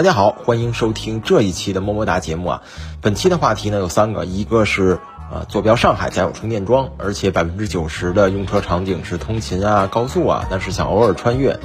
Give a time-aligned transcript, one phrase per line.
[0.00, 2.62] 大家好，欢迎收听这一期的么么哒节目啊。
[3.02, 4.98] 本期的话题呢有三个，一个是
[5.30, 11.60] 呃坐标上海家有充电桩，而且百分之九十的用车场景是通勤啊、高速啊，但是想偶尔穿越。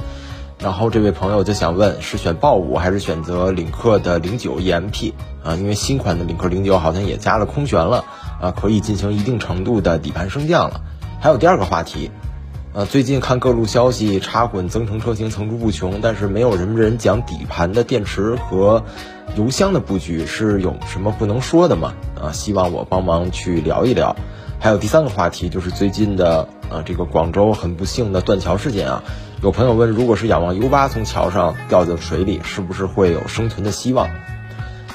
[0.58, 5.54] 然后这位朋友就想问，是选豹五还是选择领克的零九 EMP 啊？
[5.54, 8.04] 因为新款的领克零九好像也加了空悬了
[8.38, 10.82] 啊，可以进行一定程度的底盘升降了。
[11.22, 12.10] 还有第二个话题。
[12.76, 18.84] 呃，最近看各路消息，插混增程车型层出不穷，但是没有什么人讲底盘的电池和
[19.34, 21.94] 油箱的布局是有什么不能说的吗？
[22.20, 24.14] 啊，希望我帮忙去聊一聊。
[24.60, 29.02] 还有第三个话题就是最近的呃这个广州很不幸的断桥事件啊，
[29.42, 34.10] 有朋友问，如果是仰望 U 八从桥上掉进水里，是不是会有生存的希望？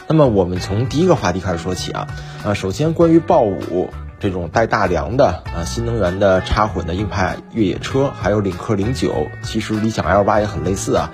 [0.08, 2.08] 那么我们从第一个话题开始说起啊，
[2.46, 3.90] 啊，首先关于豹五。
[4.22, 11.12] 这种带大梁的啊新能源的插混的硬派越野车，还有领克零九，其实理想 L 八也很类似啊，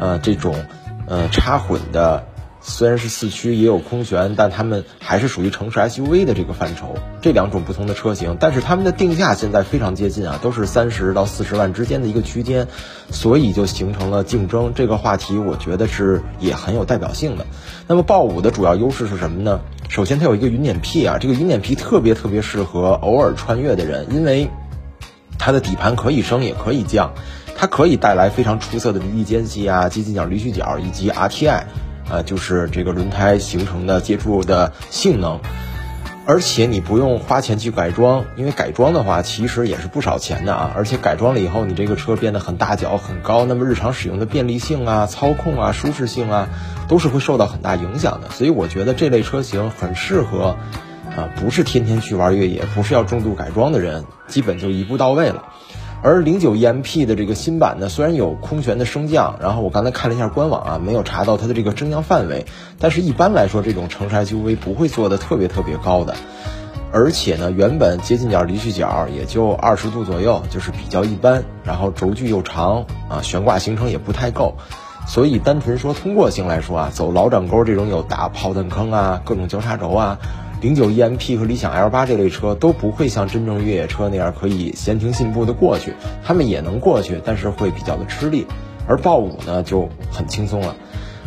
[0.00, 0.56] 呃这种
[1.06, 2.24] 呃插混的。
[2.68, 6.96] 虽然是四驱也有空悬，但它们还是属于城市 SUV 的这个范畴。
[7.22, 12.66] 这两种不同的车型，但是它们的定价现在非常接近啊，都是三十到四十万之间的一个区间，
[13.12, 14.72] 所以就形成了竞争。
[14.74, 17.46] 这个话题我觉得是也很有代表性的。
[17.86, 19.60] 那么豹五的主要优势是什么呢？
[19.88, 24.48] 首先它有一个云辇皮啊，这个云辇皮特别特别适合偶尔穿越的人，因为
[25.38, 27.12] 它的底盘可以升也可以降，
[27.56, 31.62] 它可以带来非常出色的离地间隙啊、接近角离去角以及 RTI。
[32.08, 35.40] 呃，就是这个轮胎形成的接触的性能，
[36.28, 40.72] 而且你不用花钱去改装，因为改装的话其实也是不少钱的啊。
[40.74, 46.48] 而且改装了以后，你这个车变得很大脚很高，那么日常使用的便利性啊、操控啊、舒适性啊，
[46.88, 48.30] 都是会受到很大影响的。
[48.30, 50.56] 所以我觉得这类车型很适合，
[51.16, 55.44] 啊，不是天天去玩越野，不是要重度改装的人，基本就一步到位了。
[56.06, 62.46] 而零九 EMP 的这个新版呢，虽然有空悬的升降，然后我刚才看了一下官网啊，没有查到它的这个升降范围，
[62.78, 66.14] 但是一般来说，这种城市 SUV 不会做的特别特别高的，
[66.92, 74.54] 而且呢，原本接近角离去角也就二十度左右，就是比较一般，然后轴距又长啊，悬挂行程也不太够，
[75.08, 80.18] 所以单纯说通过性来说啊，走老掌沟这种有大炮弹坑啊，各种交叉轴啊。
[80.60, 85.92] 零九 EMP 和理想 L 八这类车都不会像真正越野车那样可以闲庭信步的过去，
[86.24, 88.46] 他们也能过去，但是会比较的吃力。
[88.88, 90.76] 而豹五呢就很轻松了。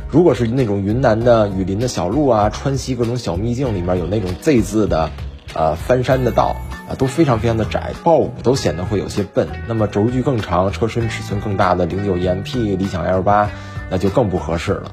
[0.10, 5.12] 如果是那种云南的雨林的小路啊，川西各种小秘境里面有那种 Z 字的，
[5.54, 6.56] 呃翻山的道
[6.90, 9.48] 啊，都非常非常的窄，豹五都显得会有些笨。
[9.68, 13.52] 那么轴距更长、车身尺寸更大的零九 EMP、理想 L 八，
[13.92, 14.92] 那就更不合适了。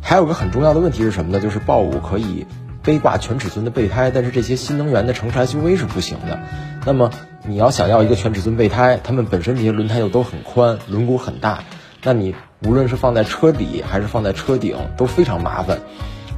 [0.00, 1.38] 还有个很重要的问题是什么呢？
[1.38, 2.44] 就是豹五可以。
[2.88, 6.40] 背挂全尺寸的备胎，但是这些新能源的城市 SUV 是不行的。
[6.86, 7.10] 那么
[7.44, 11.64] 你要想要一个全尺寸备胎，它们本身这些轮胎又都很宽，轮毂很大，
[12.02, 12.34] 那你
[12.64, 15.80] 无论是放在车底还是放在车顶都非常麻烦。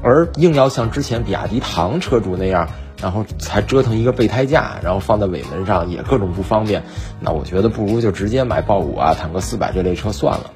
[0.03, 2.69] 而硬要像之前比亚迪唐车主那样，
[3.01, 6.83] 然后才折腾一个备胎架，然后放在尾门上也各种不方便。
[7.21, 10.51] 那我觉得不如就直接买豹五啊、坦克四百这类车算了。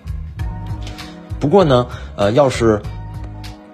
[1.38, 2.82] 不过呢，呃，要是。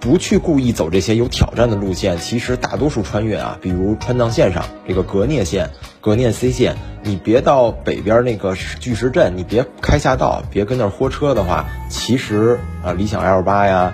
[0.01, 5.69] 不去故意走这些有挑战的路线，其实大多数穿越啊，比如川藏线上这个格聂线、
[6.01, 13.93] 格聂 C 线，你别到北边那个巨石阵，你别开下道，别跟那儿豁车的话，其实啊，理想 L 八呀，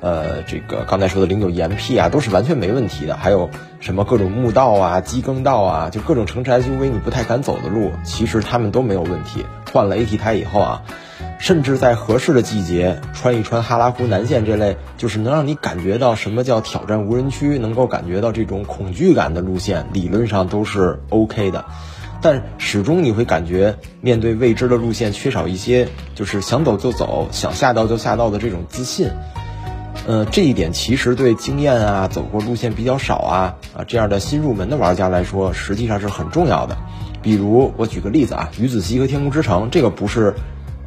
[0.00, 3.16] 呃，这个刚才说的零九 EMP 啊，都是完全没问题的。
[3.16, 9.46] 还有什么各种墓道啊、机耕道啊，就各种城市 SUV 你不太敢走的路，其实他们都没有问题。
[9.76, 10.82] 换了 AT 胎以后啊。
[11.38, 21.66] 甚至在合适的季节穿一穿哈拉湖南线这类，就是能让你感觉到什么叫挑战无人区，能够感觉到这种恐惧感的路线，理论上都是 OK 的。
[22.22, 29.10] 但始终你会感觉面对未知的路线，缺少一些就是想走就走，想下道就下道的这种自信。
[30.06, 36.78] 呃，这一点其实对经验啊、走过路线比较少啊啊这样的新入门的玩家来说，实际上是很重要的。
[37.26, 40.34] 比如我举个例子啊，鱼子西和天空之城，这个不是。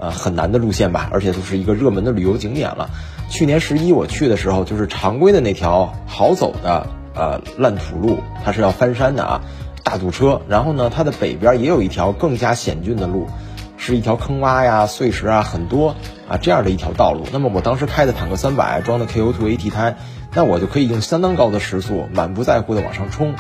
[0.02, 2.90] 呃，很难的路线吧，而且都是一个热门的旅游景点了。
[3.30, 9.42] 去年十一我去的时候，就是常规的那条好走的呃烂土路，它是要翻山的啊，
[9.84, 10.42] 大堵车。
[10.48, 13.28] 然后呢，它的北边也有一条更加险峻的路，
[13.76, 15.98] 是一条坑洼呀、碎石啊很多
[16.30, 17.26] 啊这样的一条道路。
[17.34, 19.98] 那么我当时开的坦克三百，装的 KO2 AT 胎，
[20.34, 23.36] 那我就可以用相当高的时速，满不在乎的往上冲。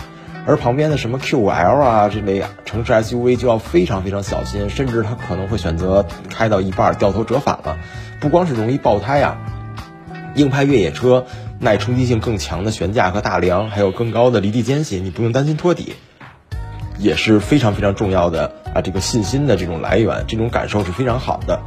[0.50, 7.78] 而旁边的什么 Q5L 啊这类城市 SUV 就要非常非常小心，甚至它可能会选择开到一半掉头折返了。
[8.20, 9.38] 不光是容易爆胎啊，
[10.34, 11.28] 硬派越野车
[11.60, 15.94] 耐冲击性更强的悬架和大梁，还有更高的离地间隙，你不用担心托底，
[16.98, 21.60] 也是非常非常重要的啊这个信心的这种来源，这种感受是非常好的。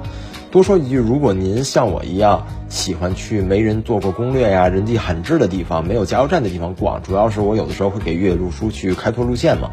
[0.53, 9.71] 多说一句，如果您像我一样喜欢去没人做过攻略呀、人迹罕至的地方、没有加油站的地方逛，主要是我有的时候会给越野路书去开拓路线嘛。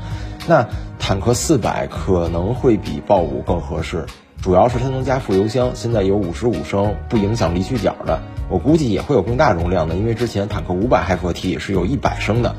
[0.48, 0.66] 那
[0.98, 4.06] 坦克四百可能会比豹五更合适，
[4.42, 8.22] 主要是它能加副油箱，现在有五十五升，不影响离去角的。
[8.48, 12.56] 我估计也会有更大容量的，因为之前坦克五百 HF-T 是有一百升的，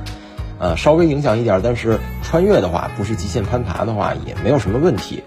[0.59, 5.23] 呃，稍微影响一点，但是穿越的话，不是极限攀爬的话，也没有什么问题。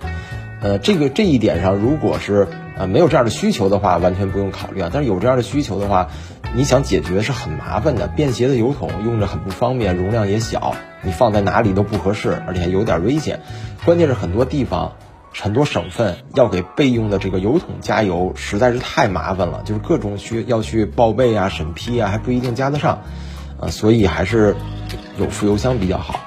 [0.62, 2.48] 呃，这个这一点上，如果是
[2.88, 4.90] 没有这样的需求的话，完全不用考虑啊。
[4.94, 6.10] 但是有这样的需求的话，
[6.56, 8.08] 你想解决是很麻烦的。
[8.08, 13.42] 便携的油桶用着很不方便，容量也小，你放在哪里都不合适，而且还有点危险。
[13.86, 14.94] 关键是很多地方、
[15.34, 23.02] 很多省份要给备用的这个油桶加油，实在是太麻烦了，就是各种需要去报备啊、审批啊，还不一定加得上，
[23.60, 24.56] 啊，所以还是
[25.18, 26.20] 有副油箱比较好。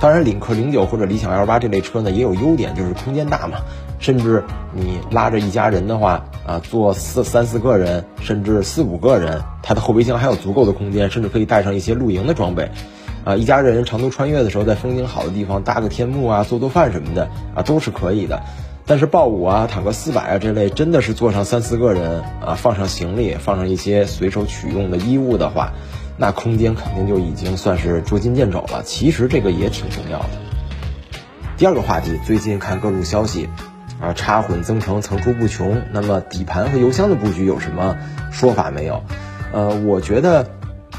[0.00, 3.58] 当然，领克零九或者理想 L 八这类车呢，也有优点，就是空间大嘛。
[4.00, 4.42] 甚至
[4.74, 12.70] 你拉着一家人的话，啊，坐四三四个人，甚至四五个人，它的后备箱还有足够的空间，甚至可以带上一些露营的装备。
[13.24, 18.42] 啊，一家人长途穿越的时候，在风景好的地方搭个天幕啊，做做饭什么的啊，都是可以的。
[18.86, 25.72] 但是豹五啊、坦克四百啊这类，真的是坐上三四个人啊，放上行李，放上一些随手取用的衣物的话。
[26.16, 28.82] 那空间肯定就已经算是捉襟见肘了。
[28.82, 30.30] 其实这个也挺重要的。
[31.56, 33.48] 第二个话题，最近看各路消息，
[34.00, 35.82] 啊，插混增程层出不穷。
[35.92, 37.96] 那么底盘和油箱的布局有什么
[38.32, 39.02] 说法没有？
[39.52, 40.46] 呃，我觉得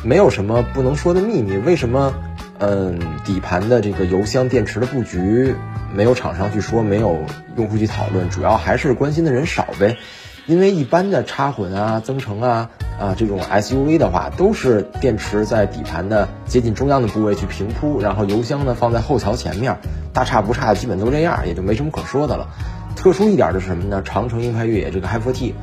[0.03, 1.57] 没有什么不能说的秘密。
[1.57, 2.13] 为什么？
[2.59, 5.55] 嗯，底盘的这个油箱、电池的布局
[5.95, 7.17] 没有厂商去说，没有
[7.57, 9.97] 用户去讨论，主要还是关心的人少呗。
[10.45, 12.69] 因为一般的插混啊、增程啊。
[12.99, 19.75] 啊，这种 SUV 的话，都是电池在底盘的接近中央的部位去平铺，然后油箱呢放在后桥前面，
[20.13, 22.47] 大差不差，基本都这样，也就没什么可说的了。
[23.01, 24.03] 特殊一点的是什么呢？
[24.05, 25.53] 长城硬派越野这个 HiFT，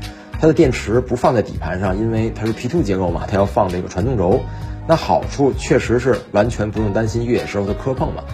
[0.40, 4.40] 它的电池不放在底盘上，因为它是 P2 结构嘛，它要放这个传动轴。
[4.88, 8.24] 那好处确实是完全不用担心越野时候的磕碰嘛。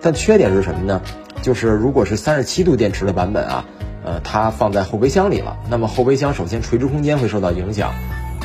[0.00, 1.02] 但缺点是什么呢？
[1.42, 3.64] 就是如果是三十七度电池的版本啊，
[4.04, 7.92] 呃，它放在后备箱里了，那么后备箱首先垂直空间会受到影响。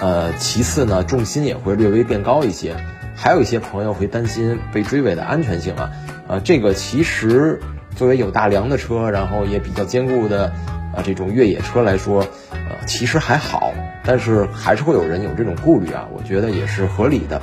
[0.02, 2.76] 呃，其次呢，重心也会略微变高一些，
[3.16, 5.92] 还有一些朋友会担心被追尾的安全性啊，
[6.28, 7.62] 呃，这个其实
[7.98, 10.54] 作为有大梁的车，然后也比较坚固的
[10.96, 12.22] 啊这种越野车来说，
[12.52, 13.74] 呃，其实还好，
[14.06, 17.42] 但是还是会有人有这种顾虑啊，我觉得也是合理的。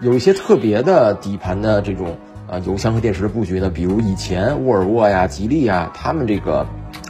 [0.00, 2.16] 有一些特别的底盘的这种
[2.48, 6.66] 啊油箱和电池的布局呢，比如以前沃尔沃呀、吉利啊，他们这个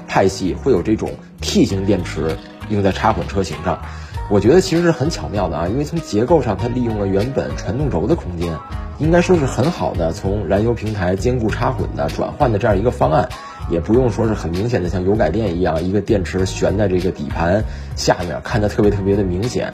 [0.09, 2.37] 派系会有这种 T 型电池
[2.69, 3.81] 用在插混车型上。
[4.29, 8.57] 我觉得其实是很巧妙的啊，因为从结构上，它利用了原本传动轴的空间，
[8.99, 13.29] 应该说是很好的从燃油平台兼顾插混的转换的这样一个方案，
[13.71, 17.65] 也不用说是很明显的像油改电一样，一个电池悬在这个底盘
[17.95, 19.73] 下面，看着特别特别的明显。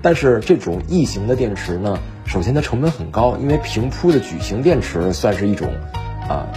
[0.00, 5.68] 但是这种异形的电池呢，首先它成本很高，因为平铺的矩形电池算是一种
[6.28, 6.48] 啊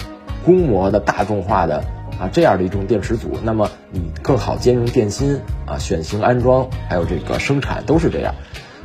[0.44, 1.84] 公模的大众化的。
[2.18, 8.34] 啊，这样的一种电池组，那么你更好兼容电芯啊，选型安装，还有这个生产都是这样。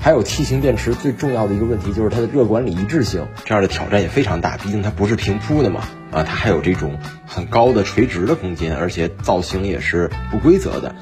[0.02, 5.82] 还有 T 型电池最重要的一个问题就是它的热管理一致性，这样的挑战也非常大，毕竟它不是平铺的嘛。
[6.10, 10.94] 啊，它还有这种很高的垂直的空间，而且造型也是不规则的。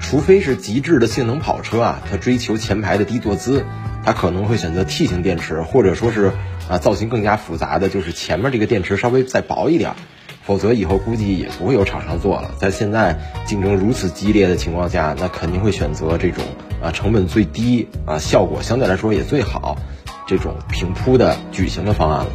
[0.00, 3.64] 除非是极致的性能跑车啊，它追求前排的低坐姿，
[4.04, 6.30] 它可能会选择 T 型电池，或者说是
[6.68, 9.94] 啊造型更加复杂的，就是前面这个电池稍微再薄一点。
[10.42, 12.54] 否则以后估计也不会有厂商做了。
[12.58, 16.44] 在现在竞争如此激烈的情况下，那肯定会选择这种
[16.84, 19.78] 啊成本最低啊效果相对来说也最好
[20.26, 22.30] 这种平铺的矩形的方案了。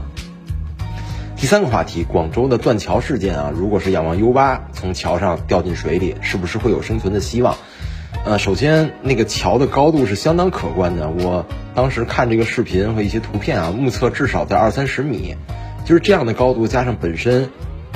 [1.35, 7.55] 第三个话题，广州的断桥事件啊，如果是仰望 U 八从桥上掉进水里，是不是会有生存的希望？
[8.25, 15.35] 呃，首先那个桥的高度是相当可观的，我当时看这个视频和一些图片啊，目测至少在二三十米，
[15.85, 17.49] 就是这样的高度加上本身。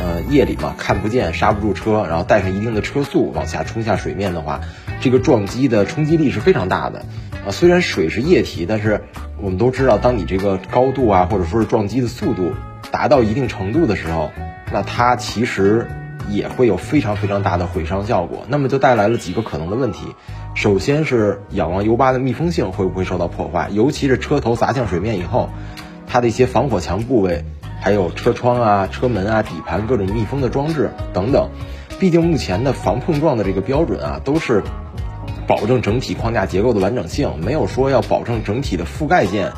[0.03, 4.59] 呃，夜里嘛看不见，刹不住车，然后带上一定的车速往下冲下水面的话，
[4.99, 7.05] 这个撞击的冲击力是非常大的。
[7.47, 9.05] 啊，虽然水是液体，但是
[9.41, 12.51] 我们都知道，当你这个高度啊，或者说是撞击的速度
[12.91, 14.29] 达到一定程度的时候，
[14.73, 15.87] 那它其实
[16.29, 18.45] 也会有非常非常大的毁伤效果。
[18.49, 20.07] 那么就带来了几个可能的问题，
[20.53, 25.49] 首先是仰望 U 八的密封性会不会受到破坏，尤其是车头砸向水面以后，
[26.07, 27.45] 它的一些防火墙部位。
[27.83, 31.49] 还有车窗啊、车门啊、底盘各种密封的装置等等，
[31.99, 34.63] 毕竟目前的防碰撞的这个标准啊，都是
[35.45, 39.51] 保证整体框架结构的完整性，没有说要保证整体的覆盖件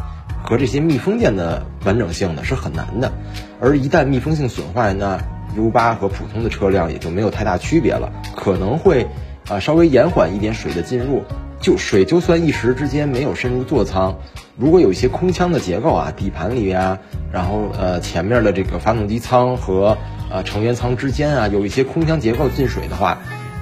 [0.43, 3.13] 和这些密封件的完整性的是很难的。
[3.61, 5.19] 而一旦密封性损坏，那
[5.55, 9.05] U8 和普通的车辆也就没有太大区别了，可能会
[9.47, 11.23] 啊，稍微延缓一点水的进入，
[11.65, 14.19] 就水就算一时之间没有深入座舱，
[14.55, 16.99] 如果有一些空腔的结构啊，底盘里呀，
[17.33, 19.97] 然后呃前面的这个发动机舱和
[20.29, 23.17] 呃成员舱之间啊，有一些空腔结构进水的话，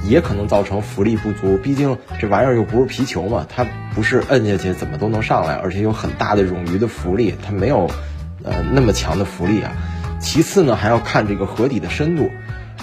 [0.06, 1.58] 也可能造成浮力不足。
[1.58, 7.90] 毕竟这玩意儿又不是皮球嘛，它不是摁下去怎么都能上来，而且有很大的冗余的浮力，它没有
[8.44, 9.72] 呃那么强的浮力啊。
[10.20, 12.30] 其次呢，还要看这个河底的深度。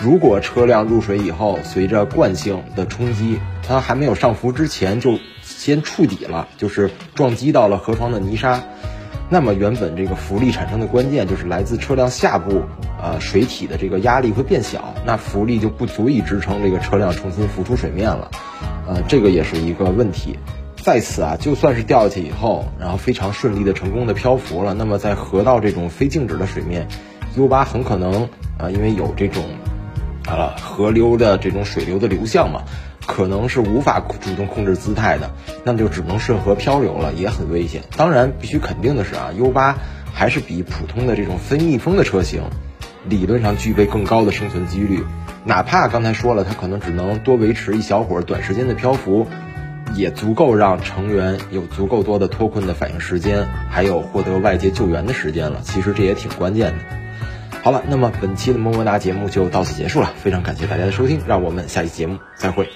[0.03, 8.65] 如果车辆入水以后，随着惯性的冲击，它还没有上浮之前就先触底了，就是撞击到了河床的泥沙，
[9.29, 12.63] 那么原本这个浮力产生的关键就是来自车辆下部，
[13.03, 18.31] 呃，水体的这个压力会变小，那浮力就不足以支撑这个车辆重新浮出水面了，
[18.89, 20.39] 呃，这个也是一个问题。
[20.83, 26.89] 在此啊，就算是掉下去以后，然后非常顺利的成功的漂浮了，那么在河道这种非静止的水面
[27.37, 29.45] ，U 八很可能啊，因为有这种。
[30.31, 32.63] 啊，河流的这种水流的流向嘛，
[33.07, 35.31] 可能是无法主动控制姿态的，
[35.65, 37.83] 那么就只能顺河漂流了，也很危险。
[37.97, 39.77] 当然，必须肯定的是啊，U 八
[40.13, 42.43] 还是比普通的这种非密封的车型，
[43.09, 45.05] 理论上具备更高的生存几率。
[45.45, 49.27] 哪怕刚才说了，它可能只能多维持一小会儿短时间的漂浮，
[49.95, 55.61] 也足够让成员有足够多的脱困的反应时间，还有获得外界救援的时间了。
[55.63, 57.00] 其实这也挺关键的。
[57.63, 62.69] 好了，那么本期的么么哒节目就到此结束了，非常感谢大家的收听，让我们下期节目再会。